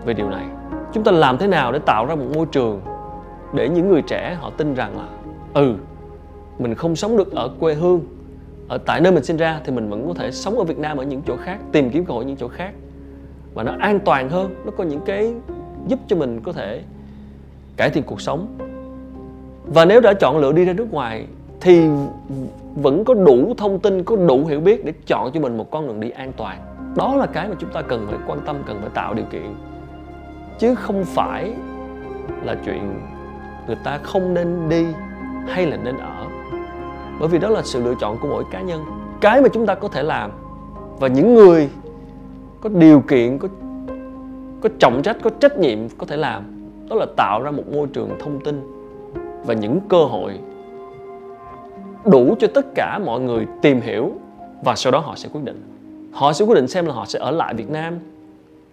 về 0.06 0.14
điều 0.14 0.30
này? 0.30 0.46
Chúng 0.94 1.04
ta 1.04 1.12
làm 1.12 1.38
thế 1.38 1.48
nào 1.48 1.72
để 1.72 1.80
tạo 1.80 2.06
ra 2.06 2.16
một 2.16 2.26
môi 2.36 2.46
trường 2.52 2.82
để 3.54 3.70
những 3.70 3.90
người 3.90 4.02
trẻ 4.02 4.38
họ 4.40 4.50
tin 4.58 4.74
rằng 4.74 4.98
là 4.98 5.08
ừ 5.54 5.76
mình 6.60 6.76
không 6.76 6.96
sống 6.96 7.18
được 7.18 7.32
ở 7.32 7.50
quê 7.60 7.74
hương, 7.74 8.02
ở 8.68 8.78
tại 8.78 9.02
nơi 9.02 9.12
mình 9.12 9.24
sinh 9.24 9.38
ra 9.38 9.60
thì 9.66 9.72
mình 9.72 9.90
vẫn 9.90 10.08
có 10.08 10.14
thể 10.14 10.32
sống 10.32 10.58
ở 10.58 10.64
Việt 10.64 10.80
Nam 10.80 10.98
ở 10.98 11.04
những 11.04 11.22
chỗ 11.28 11.36
khác, 11.38 11.60
tìm 11.72 11.90
kiếm 11.90 12.06
cơ 12.06 12.14
hội 12.14 12.26
những 12.26 12.38
chỗ 12.38 12.48
khác. 12.48 12.74
Và 13.54 13.64
nó 13.64 13.72
an 13.80 14.00
toàn 14.00 14.30
hơn, 14.30 14.56
nó 14.66 14.72
có 14.72 14.84
những 14.84 15.02
cái 15.06 15.34
giúp 15.88 16.00
cho 16.08 16.16
mình 16.16 16.42
có 16.42 16.52
thể 16.52 16.82
cải 17.78 17.90
thiện 17.90 18.04
cuộc 18.04 18.22
sống. 18.22 18.58
Và 19.66 19.86
nếu 19.86 20.02
đã 20.02 20.14
chọn 20.14 20.38
lựa 20.38 20.52
đi 20.52 20.66
ra 20.66 20.74
nước 20.74 20.94
ngoài 20.94 21.26
thì 21.62 21.90
vẫn 22.82 23.06
có 23.06 23.14
đủ 23.14 23.54
thông 23.58 23.80
tin, 23.80 24.04
có 24.04 24.16
đủ 24.16 24.46
hiểu 24.46 24.60
biết 24.60 24.86
để 24.86 24.94
chọn 25.08 25.32
cho 25.34 25.40
mình 25.40 25.58
một 25.58 25.72
con 25.72 25.88
đường 25.88 26.00
đi 26.00 26.10
an 26.10 26.32
toàn. 26.38 26.60
Đó 26.96 27.16
là 27.16 27.26
cái 27.26 27.48
mà 27.48 27.56
chúng 27.60 27.70
ta 27.70 27.82
cần 27.82 28.08
phải 28.10 28.20
quan 28.28 28.40
tâm, 28.46 28.56
cần 28.68 28.78
phải 28.82 28.90
tạo 28.94 29.14
điều 29.14 29.26
kiện. 29.32 29.56
Chứ 30.60 30.76
không 30.76 31.04
phải 31.06 31.54
là 32.44 32.56
chuyện 32.66 33.00
người 33.68 33.78
ta 33.84 33.98
không 33.98 34.34
nên 34.34 34.70
đi 34.70 34.86
hay 35.48 35.66
là 35.66 35.78
nên 35.84 35.98
ở. 35.98 36.26
Bởi 37.20 37.30
vì 37.30 37.40
đó 37.40 37.50
là 37.50 37.62
sự 37.64 37.84
lựa 37.84 37.94
chọn 38.02 38.18
của 38.22 38.28
mỗi 38.28 38.44
cá 38.52 38.62
nhân. 38.62 38.86
Cái 39.22 39.42
mà 39.42 39.48
chúng 39.54 39.66
ta 39.66 39.76
có 39.76 39.88
thể 39.88 40.04
làm 40.04 40.32
và 41.00 41.08
những 41.08 41.34
người 41.34 41.70
có 42.62 42.70
điều 42.70 43.02
kiện, 43.02 43.38
có 43.38 43.48
có 44.62 44.70
trọng 44.80 45.02
trách, 45.02 45.18
có 45.24 45.30
trách 45.40 45.58
nhiệm 45.58 45.80
có 45.98 46.06
thể 46.06 46.18
làm, 46.18 46.44
đó 46.90 46.96
là 46.96 47.06
tạo 47.18 47.44
ra 47.44 47.52
một 47.52 47.64
môi 47.74 47.88
trường 47.88 48.10
thông 48.20 48.40
tin 48.40 48.62
và 49.46 49.54
những 49.54 49.80
cơ 49.90 50.04
hội 50.04 50.40
đủ 52.06 52.36
cho 52.40 52.48
tất 52.54 52.66
cả 52.76 53.00
mọi 53.06 53.20
người 53.20 53.48
tìm 53.62 53.82
hiểu 53.82 54.12
và 54.64 54.76
sau 54.76 54.92
đó 54.92 55.00
họ 55.00 55.16
sẽ 55.16 55.30
quyết 55.34 55.44
định. 55.44 55.64
Họ 56.12 56.34
sẽ 56.34 56.46
quyết 56.46 56.56
định 56.56 56.68
xem 56.68 56.86
là 56.86 56.94
họ 56.94 57.06
sẽ 57.06 57.20
ở 57.20 57.32
lại 57.32 57.54
Việt 57.54 57.70
Nam, 57.70 58.00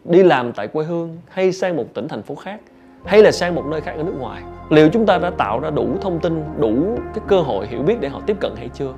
đi 0.05 0.23
làm 0.23 0.53
tại 0.53 0.69
quê 0.69 0.85
hương 0.85 1.17
hay 1.29 1.53
sang 1.53 1.77
một 1.77 1.85
tỉnh 1.95 2.09
thành 2.09 2.23
phố 2.23 2.35
khác, 2.35 2.61
hay 3.05 3.23
là 3.23 3.33
sang 3.33 3.55
một 3.55 3.65
nơi 3.71 3.81
khác 3.81 3.95
ở 3.97 4.03
nước 4.03 4.15
ngoài. 4.19 4.43
Liệu 4.71 4.89
chúng 4.89 5.07
ta 5.07 5.19
đã 5.19 5.31
tạo 5.31 5.61
ra 5.61 5.71
đủ 5.71 5.89
thông 6.01 6.21
tin, 6.21 6.45
đủ 6.59 6.97
cái 7.15 7.25
cơ 7.29 7.41
hội 7.41 7.67
hiểu 7.67 7.83
biết 7.83 8.01
để 8.01 8.09
họ 8.09 8.21
tiếp 8.27 8.37
cận 8.41 8.53
hay 8.57 8.69
chưa? 8.75 8.93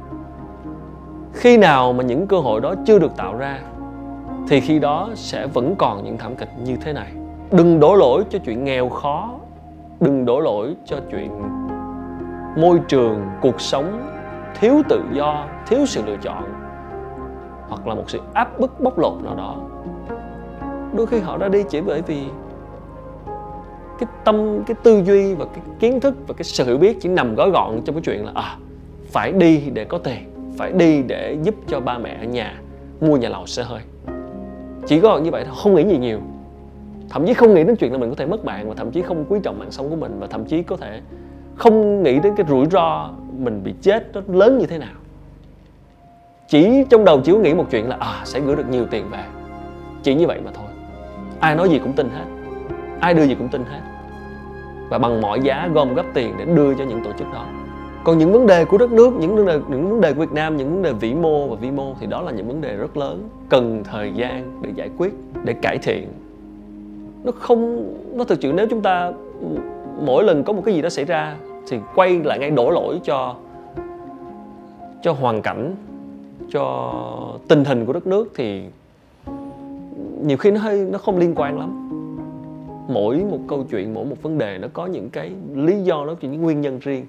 Khi 1.33 1.57
nào 1.57 1.93
mà 1.93 2.05
những 2.05 2.27
cơ 2.27 2.39
hội 2.39 2.61
đó 2.61 2.75
chưa 2.87 2.99
được 2.99 3.17
tạo 3.17 3.37
ra, 3.37 3.61
thì 4.49 4.61
khi 4.61 4.79
đó 4.79 5.11
sẽ 5.15 5.47
vẫn 5.47 5.75
còn 5.79 6.05
những 6.05 6.19
thảm 6.19 6.35
kịch 6.37 6.51
như 6.65 6.77
thế 6.77 6.93
này. 6.93 7.13
Đừng 7.51 7.81
đổ 7.81 7.95
lỗi 7.95 8.25
cho 8.31 8.39
chuyện 8.39 8.65
nghèo 8.65 8.89
khó, 8.89 9.31
đừng 10.01 10.25
đổ 10.25 10.41
lỗi 10.41 10.75
cho 10.85 10.97
chuyện 11.11 11.31
môi 12.57 12.81
trường, 12.89 13.21
cuộc 13.41 13.61
sống 13.61 14.16
thiếu 14.61 14.83
tự 14.89 15.03
do, 15.13 15.47
thiếu 15.67 15.87
sự 15.87 16.03
lựa 16.07 16.17
chọn, 16.17 16.45
hoặc 17.69 17.87
là 17.87 17.95
một 17.95 18.11
sự 18.11 18.21
áp 18.35 18.61
bức 18.61 18.81
bóc 18.81 18.99
lột 18.99 19.13
nào 19.25 19.35
đó. 19.35 19.57
Đôi 20.97 21.07
khi 21.07 21.21
họ 21.21 21.39
ra 21.39 21.49
đi 21.49 21.63
chỉ 21.69 21.81
bởi 21.81 22.03
vì 22.03 22.25
cái 23.99 24.09
tâm, 24.25 24.65
cái 24.67 24.75
tư 24.83 25.03
duy 25.05 25.35
và 25.35 25.45
cái 25.45 25.65
kiến 25.81 26.01
thức 26.01 26.15
và 26.27 26.35
cái 26.35 26.45
sự 26.45 26.65
hiểu 26.65 26.79
biết 26.79 26.99
chỉ 27.01 27.09
nằm 27.09 27.35
gói 27.35 27.51
gọn 27.51 27.81
trong 27.85 27.95
cái 27.95 28.03
chuyện 28.03 28.25
là 28.25 28.33
à 28.35 28.57
phải 29.13 29.33
đi 29.33 29.71
để 29.71 29.85
có 29.85 29.99
tiền, 29.99 30.53
phải 30.59 30.73
đi 30.73 31.03
để 31.03 31.39
giúp 31.43 31.55
cho 31.67 31.81
ba 31.81 31.99
mẹ 31.99 32.17
ở 32.21 32.25
nhà 32.25 32.61
mua 33.01 33.17
nhà 33.17 33.29
lầu 33.29 33.47
xe 33.47 33.63
hơi. 33.63 33.81
Chỉ 34.87 35.01
có 35.01 35.19
như 35.19 35.31
vậy 35.31 35.45
thôi, 35.45 35.55
không 35.63 35.75
nghĩ 35.75 35.85
gì 35.85 35.99
nhiều. 35.99 36.19
Thậm 37.09 37.27
chí 37.27 37.35
không 37.35 37.55
nghĩ 37.55 37.65
đến 37.65 37.77
chuyện 37.77 37.93
là 37.93 37.99
mình 37.99 38.11
có 38.11 38.17
thể 38.17 38.27
mất 38.27 38.45
bạn 38.45 38.69
và 38.69 38.75
thậm 38.75 38.91
chí 38.91 39.03
không 39.03 39.25
quý 39.29 39.41
trọng 39.43 39.59
mạng 39.59 39.71
sống 39.71 39.91
của 39.91 39.97
mình 39.97 40.17
và 40.21 40.27
thậm 40.27 40.45
chí 40.45 40.63
có 40.63 40.77
thể 40.77 41.01
không 41.55 42.03
nghĩ 42.03 42.19
đến 42.19 42.35
cái 42.37 42.47
rủi 42.49 42.67
ro 42.67 43.11
mình 43.39 43.65
bị 43.65 43.75
chết 43.83 44.11
nó 44.15 44.21
lớn 44.29 44.59
như 44.59 44.67
thế 44.67 44.79
nào. 44.79 44.95
Chỉ 46.49 46.85
trong 46.91 47.05
đầu 47.05 47.21
chỉ 47.25 47.33
có 47.33 47.39
nghĩ 47.39 47.55
một 47.55 47.67
chuyện 47.71 47.89
là 47.89 47.97
à 48.01 48.23
sẽ 48.25 48.41
gửi 48.41 48.57
được 48.57 48.69
nhiều 48.71 48.87
tiền 48.91 49.05
về. 49.11 49.25
Chỉ 50.03 50.15
như 50.15 50.27
vậy 50.27 50.41
mà 50.45 50.51
thôi. 50.55 50.67
Ai 51.41 51.55
nói 51.55 51.69
gì 51.69 51.79
cũng 51.79 51.93
tin 51.93 52.09
hết. 52.09 52.25
Ai 53.01 53.15
đưa 53.15 53.23
gì 53.23 53.35
cũng 53.35 53.49
tin 53.49 53.65
hết. 53.65 53.81
Và 54.91 54.99
bằng 54.99 55.21
mọi 55.21 55.41
giá 55.41 55.69
gom 55.75 55.95
góp 55.95 56.07
tiền 56.15 56.35
để 56.39 56.45
đưa 56.45 56.75
cho 56.75 56.85
những 56.85 57.05
tổ 57.05 57.11
chức 57.19 57.27
đó. 57.33 57.47
Còn 58.05 58.19
những 58.19 58.33
vấn 58.33 58.47
đề 58.47 58.65
của 58.65 58.79
đất 58.79 58.93
nước, 58.93 59.15
những 59.21 59.37
vấn 59.37 59.47
đề, 59.47 59.59
những 59.69 59.91
vấn 59.91 60.01
đề 60.01 60.13
của 60.13 60.21
Việt 60.21 60.33
Nam, 60.33 60.57
những 60.57 60.71
vấn 60.71 60.83
đề 60.83 60.93
vĩ 60.93 61.15
mô 61.15 61.47
và 61.47 61.57
vi 61.57 61.71
mô 61.71 61.95
thì 62.01 62.07
đó 62.07 62.23
là 62.23 62.33
những 62.33 62.49
vấn 62.49 62.61
đề 62.61 62.77
rất 62.77 62.97
lớn, 62.97 63.29
cần 63.49 63.83
thời 63.85 64.13
gian 64.13 64.61
để 64.63 64.71
giải 64.75 64.91
quyết, 64.99 65.15
để 65.45 65.53
cải 65.63 65.79
thiện. 65.79 66.09
Nó 67.25 67.33
không, 67.33 67.93
nó 68.15 68.25
thực 68.25 68.43
sự, 68.43 68.53
nếu 68.53 68.67
chúng 68.71 68.83
ta, 68.83 69.13
mỗi 70.01 70.25
lần 70.25 70.45
có 70.45 70.53
một 70.53 70.63
cái 70.65 70.75
gì 70.75 70.83
đó 70.83 70.89
xảy 70.89 71.05
ra 71.05 71.37
thì 71.69 71.79
quay 71.95 72.19
lại 72.25 72.39
ngay 72.39 72.51
đổ 72.51 72.71
lỗi 72.71 73.01
cho 73.05 73.35
cho 75.03 75.13
hoàn 75.13 75.43
cảnh, 75.43 75.75
cho 76.51 76.93
tình 77.49 77.65
hình 77.65 77.87
của 77.87 77.93
đất 77.93 78.07
nước 78.07 78.33
thì 78.35 78.63
nhiều 80.23 80.37
khi 80.37 80.51
nó 80.51 80.61
hơi, 80.61 80.87
nó 80.93 80.99
không 80.99 81.19
liên 81.19 81.35
quan 81.37 81.59
lắm. 81.59 81.83
Mỗi 82.89 83.25
một 83.31 83.39
câu 83.49 83.65
chuyện, 83.71 83.95
mỗi 83.95 84.05
một 84.05 84.17
vấn 84.23 84.39
đề 84.39 84.59
nó 84.59 84.69
có 84.73 84.87
những 84.87 85.11
cái 85.11 85.31
lý 85.55 85.83
do, 85.83 86.05
nó 86.05 86.15
những 86.21 86.43
nguyên 86.43 86.61
nhân 86.61 86.79
riêng 86.79 87.07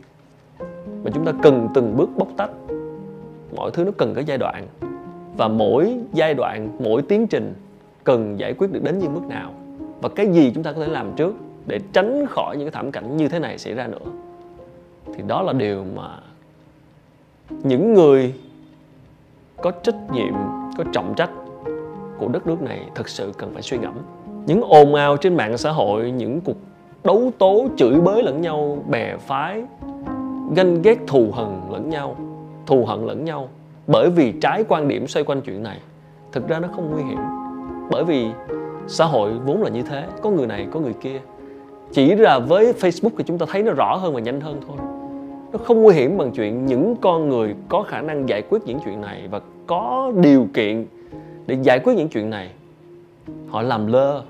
mà 1.03 1.11
chúng 1.13 1.25
ta 1.25 1.31
cần 1.41 1.67
từng 1.73 1.97
bước 1.97 2.09
bóc 2.17 2.27
tách. 2.37 2.51
Mọi 3.55 3.71
thứ 3.71 3.83
nó 3.83 3.91
cần 3.97 4.13
có 4.13 4.21
giai 4.25 4.37
đoạn 4.37 4.67
và 5.37 5.47
mỗi 5.47 5.97
giai 6.13 6.33
đoạn, 6.33 6.69
mỗi 6.79 7.01
tiến 7.01 7.27
trình 7.27 7.53
cần 8.03 8.39
giải 8.39 8.53
quyết 8.53 8.71
được 8.71 8.83
đến 8.83 8.99
như 8.99 9.09
mức 9.09 9.27
nào 9.29 9.53
và 10.01 10.09
cái 10.09 10.27
gì 10.27 10.51
chúng 10.55 10.63
ta 10.63 10.71
có 10.71 10.79
thể 10.79 10.87
làm 10.87 11.11
trước 11.15 11.35
để 11.65 11.79
tránh 11.93 12.25
khỏi 12.29 12.57
những 12.57 12.67
cái 12.67 12.71
thảm 12.71 12.91
cảnh 12.91 13.17
như 13.17 13.29
thế 13.29 13.39
này 13.39 13.57
xảy 13.57 13.73
ra 13.73 13.87
nữa 13.87 14.11
thì 15.15 15.23
đó 15.27 15.41
là 15.41 15.53
điều 15.53 15.85
mà 15.95 16.09
những 17.63 17.93
người 17.93 18.33
có 19.61 19.71
trách 19.71 20.11
nhiệm, 20.11 20.33
có 20.77 20.83
trọng 20.93 21.13
trách 21.17 21.31
của 22.17 22.27
đất 22.27 22.47
nước 22.47 22.61
này 22.61 22.79
thực 22.95 23.09
sự 23.09 23.31
cần 23.37 23.53
phải 23.53 23.61
suy 23.61 23.77
ngẫm. 23.77 23.93
Những 24.45 24.61
ồn 24.61 24.95
ào 24.95 25.17
trên 25.17 25.35
mạng 25.35 25.57
xã 25.57 25.71
hội, 25.71 26.11
những 26.11 26.41
cuộc 26.41 26.57
đấu 27.03 27.31
tố 27.37 27.67
chửi 27.77 27.99
bới 27.99 28.23
lẫn 28.23 28.41
nhau, 28.41 28.83
bè 28.89 29.17
phái, 29.17 29.63
ganh 30.55 30.81
ghét 30.81 30.97
thù 31.07 31.31
hận 31.33 31.47
lẫn 31.71 31.89
nhau, 31.89 32.15
thù 32.65 32.85
hận 32.85 33.05
lẫn 33.05 33.25
nhau 33.25 33.49
bởi 33.87 34.09
vì 34.09 34.33
trái 34.41 34.63
quan 34.67 34.87
điểm 34.87 35.07
xoay 35.07 35.23
quanh 35.23 35.41
chuyện 35.41 35.63
này, 35.63 35.79
thực 36.31 36.47
ra 36.47 36.59
nó 36.59 36.67
không 36.75 36.91
nguy 36.91 37.03
hiểm. 37.03 37.19
Bởi 37.91 38.03
vì 38.03 38.27
xã 38.87 39.05
hội 39.05 39.31
vốn 39.45 39.63
là 39.63 39.69
như 39.69 39.81
thế, 39.81 40.07
có 40.21 40.29
người 40.29 40.47
này, 40.47 40.67
có 40.71 40.79
người 40.79 40.93
kia. 41.01 41.19
Chỉ 41.91 42.15
là 42.15 42.39
với 42.39 42.73
facebook 42.73 43.09
thì 43.17 43.23
chúng 43.27 43.37
ta 43.37 43.45
thấy 43.49 43.63
nó 43.63 43.71
rõ 43.71 43.95
hơn 43.95 44.13
và 44.13 44.19
nhanh 44.19 44.41
hơn 44.41 44.61
thôi 44.67 44.77
nó 45.51 45.59
không 45.63 45.81
nguy 45.81 45.95
hiểm 45.95 46.17
bằng 46.17 46.31
chuyện 46.31 46.65
những 46.65 46.95
con 47.01 47.29
người 47.29 47.55
có 47.69 47.83
khả 47.83 48.01
năng 48.01 48.29
giải 48.29 48.41
quyết 48.49 48.61
những 48.65 48.79
chuyện 48.85 49.01
này 49.01 49.27
và 49.31 49.41
có 49.67 50.11
điều 50.21 50.47
kiện 50.53 50.85
để 51.47 51.57
giải 51.63 51.79
quyết 51.79 51.93
những 51.97 52.09
chuyện 52.09 52.29
này. 52.29 52.51
Họ 53.49 53.61
làm 53.61 53.87
lơ 53.87 54.23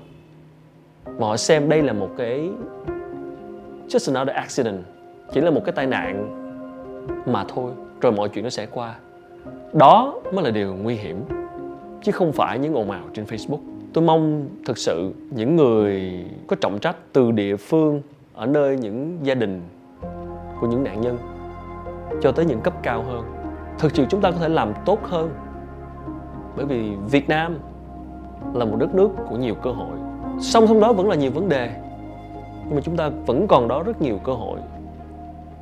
mà 1.04 1.26
họ 1.26 1.36
xem 1.36 1.68
đây 1.68 1.82
là 1.82 1.92
một 1.92 2.08
cái, 2.16 2.50
just 3.88 4.14
another 4.14 4.34
accident. 4.34 4.78
Chỉ 5.32 5.40
là 5.40 5.50
một 5.50 5.60
cái 5.64 5.72
tai 5.72 5.86
nạn 5.86 6.34
mà 7.26 7.44
thôi, 7.48 7.72
rồi 8.00 8.12
mọi 8.12 8.28
chuyện 8.28 8.44
nó 8.44 8.50
sẽ 8.50 8.66
qua. 8.66 8.94
Đó 9.72 10.20
mới 10.32 10.44
là 10.44 10.50
điều 10.50 10.74
nguy 10.74 10.94
hiểm, 10.94 11.24
chứ 12.02 12.12
không 12.12 12.32
phải 12.32 12.58
những 12.58 12.74
ồn 12.74 12.90
ào 12.90 13.04
trên 13.14 13.24
facebook. 13.24 13.58
Tôi 13.92 14.04
mong 14.04 14.48
thực 14.66 14.78
sự 14.78 15.12
những 15.30 15.56
người 15.56 16.24
có 16.46 16.56
trọng 16.60 16.78
trách 16.78 16.96
từ 17.12 17.30
địa 17.30 17.56
phương, 17.56 18.02
ở 18.34 18.46
nơi 18.46 18.76
những 18.76 19.18
gia 19.22 19.34
đình 19.34 19.60
của 20.60 20.66
những 20.66 20.84
nạn 20.84 21.00
nhân 21.00 21.18
cho 22.20 22.32
tới 22.32 22.44
những 22.44 22.60
cấp 22.60 22.74
cao 22.82 23.02
hơn 23.02 23.24
thực 23.78 23.96
sự 23.96 24.06
chúng 24.08 24.20
ta 24.20 24.30
có 24.30 24.36
thể 24.36 24.48
làm 24.48 24.72
tốt 24.84 24.98
hơn 25.02 25.30
bởi 26.56 26.66
vì 26.66 26.96
việt 27.10 27.28
nam 27.28 27.58
là 28.54 28.64
một 28.64 28.76
đất 28.78 28.94
nước 28.94 29.10
của 29.28 29.36
nhiều 29.36 29.54
cơ 29.54 29.70
hội 29.70 29.96
song 30.40 30.66
song 30.66 30.80
đó 30.80 30.92
vẫn 30.92 31.08
là 31.08 31.14
nhiều 31.14 31.30
vấn 31.30 31.48
đề 31.48 31.70
nhưng 32.66 32.74
mà 32.74 32.80
chúng 32.80 32.96
ta 32.96 33.10
vẫn 33.26 33.46
còn 33.48 33.68
đó 33.68 33.82
rất 33.82 34.02
nhiều 34.02 34.18
cơ 34.24 34.32
hội 34.32 34.60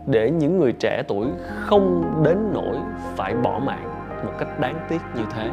để 0.07 0.31
những 0.31 0.59
người 0.59 0.73
trẻ 0.73 1.03
tuổi 1.09 1.27
không 1.61 2.15
đến 2.25 2.39
nỗi 2.53 2.77
phải 3.17 3.35
bỏ 3.35 3.61
mạng 3.67 3.97
một 4.25 4.33
cách 4.39 4.61
đáng 4.61 4.87
tiếc 4.89 5.01
như 5.15 5.23
thế. 5.31 5.51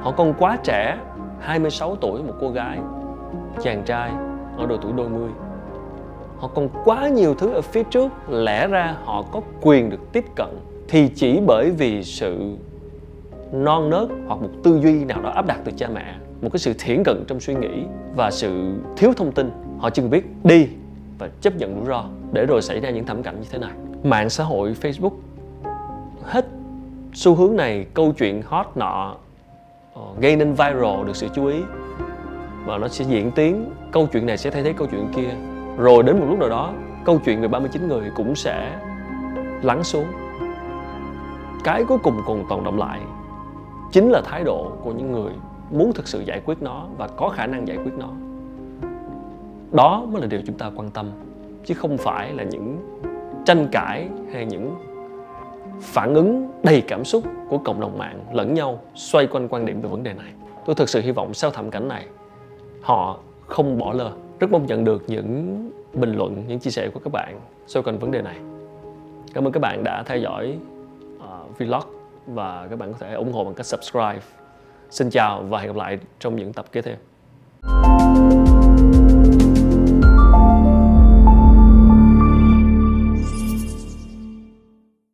Họ 0.00 0.12
còn 0.16 0.34
quá 0.38 0.58
trẻ, 0.64 0.98
26 1.40 1.96
tuổi 1.96 2.22
một 2.22 2.34
cô 2.40 2.50
gái, 2.50 2.78
chàng 3.60 3.82
trai 3.84 4.12
ở 4.58 4.66
độ 4.66 4.76
tuổi 4.82 4.92
đôi 4.96 5.08
mươi. 5.08 5.30
Họ 6.40 6.48
còn 6.54 6.68
quá 6.84 7.08
nhiều 7.08 7.34
thứ 7.34 7.52
ở 7.52 7.60
phía 7.60 7.82
trước, 7.82 8.08
lẽ 8.28 8.66
ra 8.66 8.96
họ 9.04 9.22
có 9.32 9.40
quyền 9.60 9.90
được 9.90 10.12
tiếp 10.12 10.24
cận. 10.36 10.48
Thì 10.88 11.08
chỉ 11.08 11.40
bởi 11.46 11.70
vì 11.70 12.04
sự 12.04 12.56
non 13.52 13.90
nớt 13.90 14.08
hoặc 14.26 14.42
một 14.42 14.48
tư 14.62 14.80
duy 14.82 15.04
nào 15.04 15.22
đó 15.22 15.30
áp 15.30 15.46
đặt 15.46 15.60
từ 15.64 15.72
cha 15.76 15.88
mẹ. 15.94 16.14
Một 16.42 16.48
cái 16.52 16.58
sự 16.58 16.74
thiển 16.78 17.02
cận 17.04 17.24
trong 17.28 17.40
suy 17.40 17.54
nghĩ 17.54 17.84
và 18.16 18.30
sự 18.30 18.74
thiếu 18.96 19.12
thông 19.16 19.32
tin. 19.32 19.50
Họ 19.78 19.90
chưa 19.90 20.02
biết 20.02 20.24
đi 20.44 20.68
và 21.18 21.28
chấp 21.40 21.56
nhận 21.56 21.76
rủi 21.76 21.86
ro 21.86 22.04
để 22.32 22.46
rồi 22.46 22.62
xảy 22.62 22.80
ra 22.80 22.90
những 22.90 23.06
thảm 23.06 23.22
cảnh 23.22 23.40
như 23.40 23.46
thế 23.50 23.58
này. 23.58 23.72
Mạng 24.02 24.30
xã 24.30 24.44
hội 24.44 24.74
facebook 24.82 25.12
hết 26.24 26.46
xu 27.12 27.34
hướng 27.34 27.56
này 27.56 27.86
câu 27.94 28.12
chuyện 28.12 28.42
hot 28.44 28.66
nọ 28.74 29.16
ờ, 29.94 30.02
gây 30.20 30.36
nên 30.36 30.50
viral 30.50 31.06
được 31.06 31.16
sự 31.16 31.28
chú 31.34 31.46
ý. 31.46 31.60
Và 32.66 32.78
nó 32.78 32.88
sẽ 32.88 33.04
diễn 33.04 33.30
tiến. 33.30 33.70
Câu 33.92 34.06
chuyện 34.12 34.26
này 34.26 34.38
sẽ 34.38 34.50
thay 34.50 34.62
thế 34.62 34.72
câu 34.72 34.86
chuyện 34.90 35.06
kia 35.16 35.34
rồi 35.76 36.02
đến 36.02 36.18
một 36.18 36.26
lúc 36.28 36.38
nào 36.38 36.48
đó, 36.48 36.72
câu 37.04 37.18
chuyện 37.24 37.40
về 37.40 37.48
39 37.48 37.88
người 37.88 38.10
cũng 38.14 38.34
sẽ 38.34 38.78
lắng 39.62 39.84
xuống. 39.84 40.06
Cái 41.64 41.84
cuối 41.84 41.98
cùng 42.02 42.20
còn 42.26 42.44
tồn 42.48 42.64
động 42.64 42.78
lại 42.78 43.00
chính 43.92 44.10
là 44.10 44.20
thái 44.24 44.44
độ 44.44 44.72
của 44.82 44.92
những 44.92 45.12
người 45.12 45.32
muốn 45.70 45.92
thực 45.92 46.08
sự 46.08 46.20
giải 46.20 46.40
quyết 46.44 46.62
nó 46.62 46.86
và 46.98 47.08
có 47.08 47.28
khả 47.28 47.46
năng 47.46 47.68
giải 47.68 47.76
quyết 47.76 47.92
nó. 47.98 48.08
Đó 49.72 50.06
mới 50.12 50.20
là 50.20 50.26
điều 50.26 50.40
chúng 50.46 50.58
ta 50.58 50.70
quan 50.76 50.90
tâm, 50.90 51.10
chứ 51.64 51.74
không 51.74 51.98
phải 51.98 52.32
là 52.32 52.42
những 52.42 52.78
tranh 53.44 53.68
cãi 53.72 54.08
hay 54.32 54.46
những 54.46 54.76
phản 55.80 56.14
ứng 56.14 56.50
đầy 56.62 56.80
cảm 56.80 57.04
xúc 57.04 57.24
của 57.48 57.58
cộng 57.58 57.80
đồng 57.80 57.98
mạng 57.98 58.20
lẫn 58.32 58.54
nhau 58.54 58.80
xoay 58.94 59.26
quanh 59.26 59.48
quan 59.48 59.66
điểm 59.66 59.80
về 59.80 59.88
vấn 59.88 60.02
đề 60.02 60.14
này. 60.14 60.32
Tôi 60.66 60.74
thực 60.74 60.88
sự 60.88 61.00
hy 61.00 61.10
vọng 61.10 61.34
sau 61.34 61.50
thảm 61.50 61.70
cảnh 61.70 61.88
này, 61.88 62.06
họ 62.82 63.18
không 63.46 63.78
bỏ 63.78 63.92
lơ 63.92 64.12
rất 64.40 64.50
mong 64.50 64.66
nhận 64.66 64.84
được 64.84 65.04
những 65.06 65.70
bình 65.94 66.14
luận 66.14 66.44
những 66.48 66.58
chia 66.58 66.70
sẻ 66.70 66.88
của 66.94 67.00
các 67.04 67.12
bạn 67.12 67.40
xoay 67.66 67.82
quanh 67.82 67.98
vấn 67.98 68.10
đề 68.10 68.22
này. 68.22 68.36
Cảm 69.34 69.46
ơn 69.46 69.52
các 69.52 69.60
bạn 69.60 69.84
đã 69.84 70.02
theo 70.02 70.18
dõi 70.18 70.58
uh, 71.16 71.58
vlog 71.58 71.84
và 72.26 72.66
các 72.70 72.78
bạn 72.78 72.92
có 72.92 72.98
thể 72.98 73.14
ủng 73.14 73.32
hộ 73.32 73.44
bằng 73.44 73.54
cách 73.54 73.66
subscribe. 73.66 74.20
Xin 74.90 75.10
chào 75.10 75.42
và 75.42 75.58
hẹn 75.58 75.66
gặp 75.66 75.76
lại 75.76 75.98
trong 76.18 76.36
những 76.36 76.52
tập 76.52 76.66
kế 76.72 76.82
theo 76.82 76.96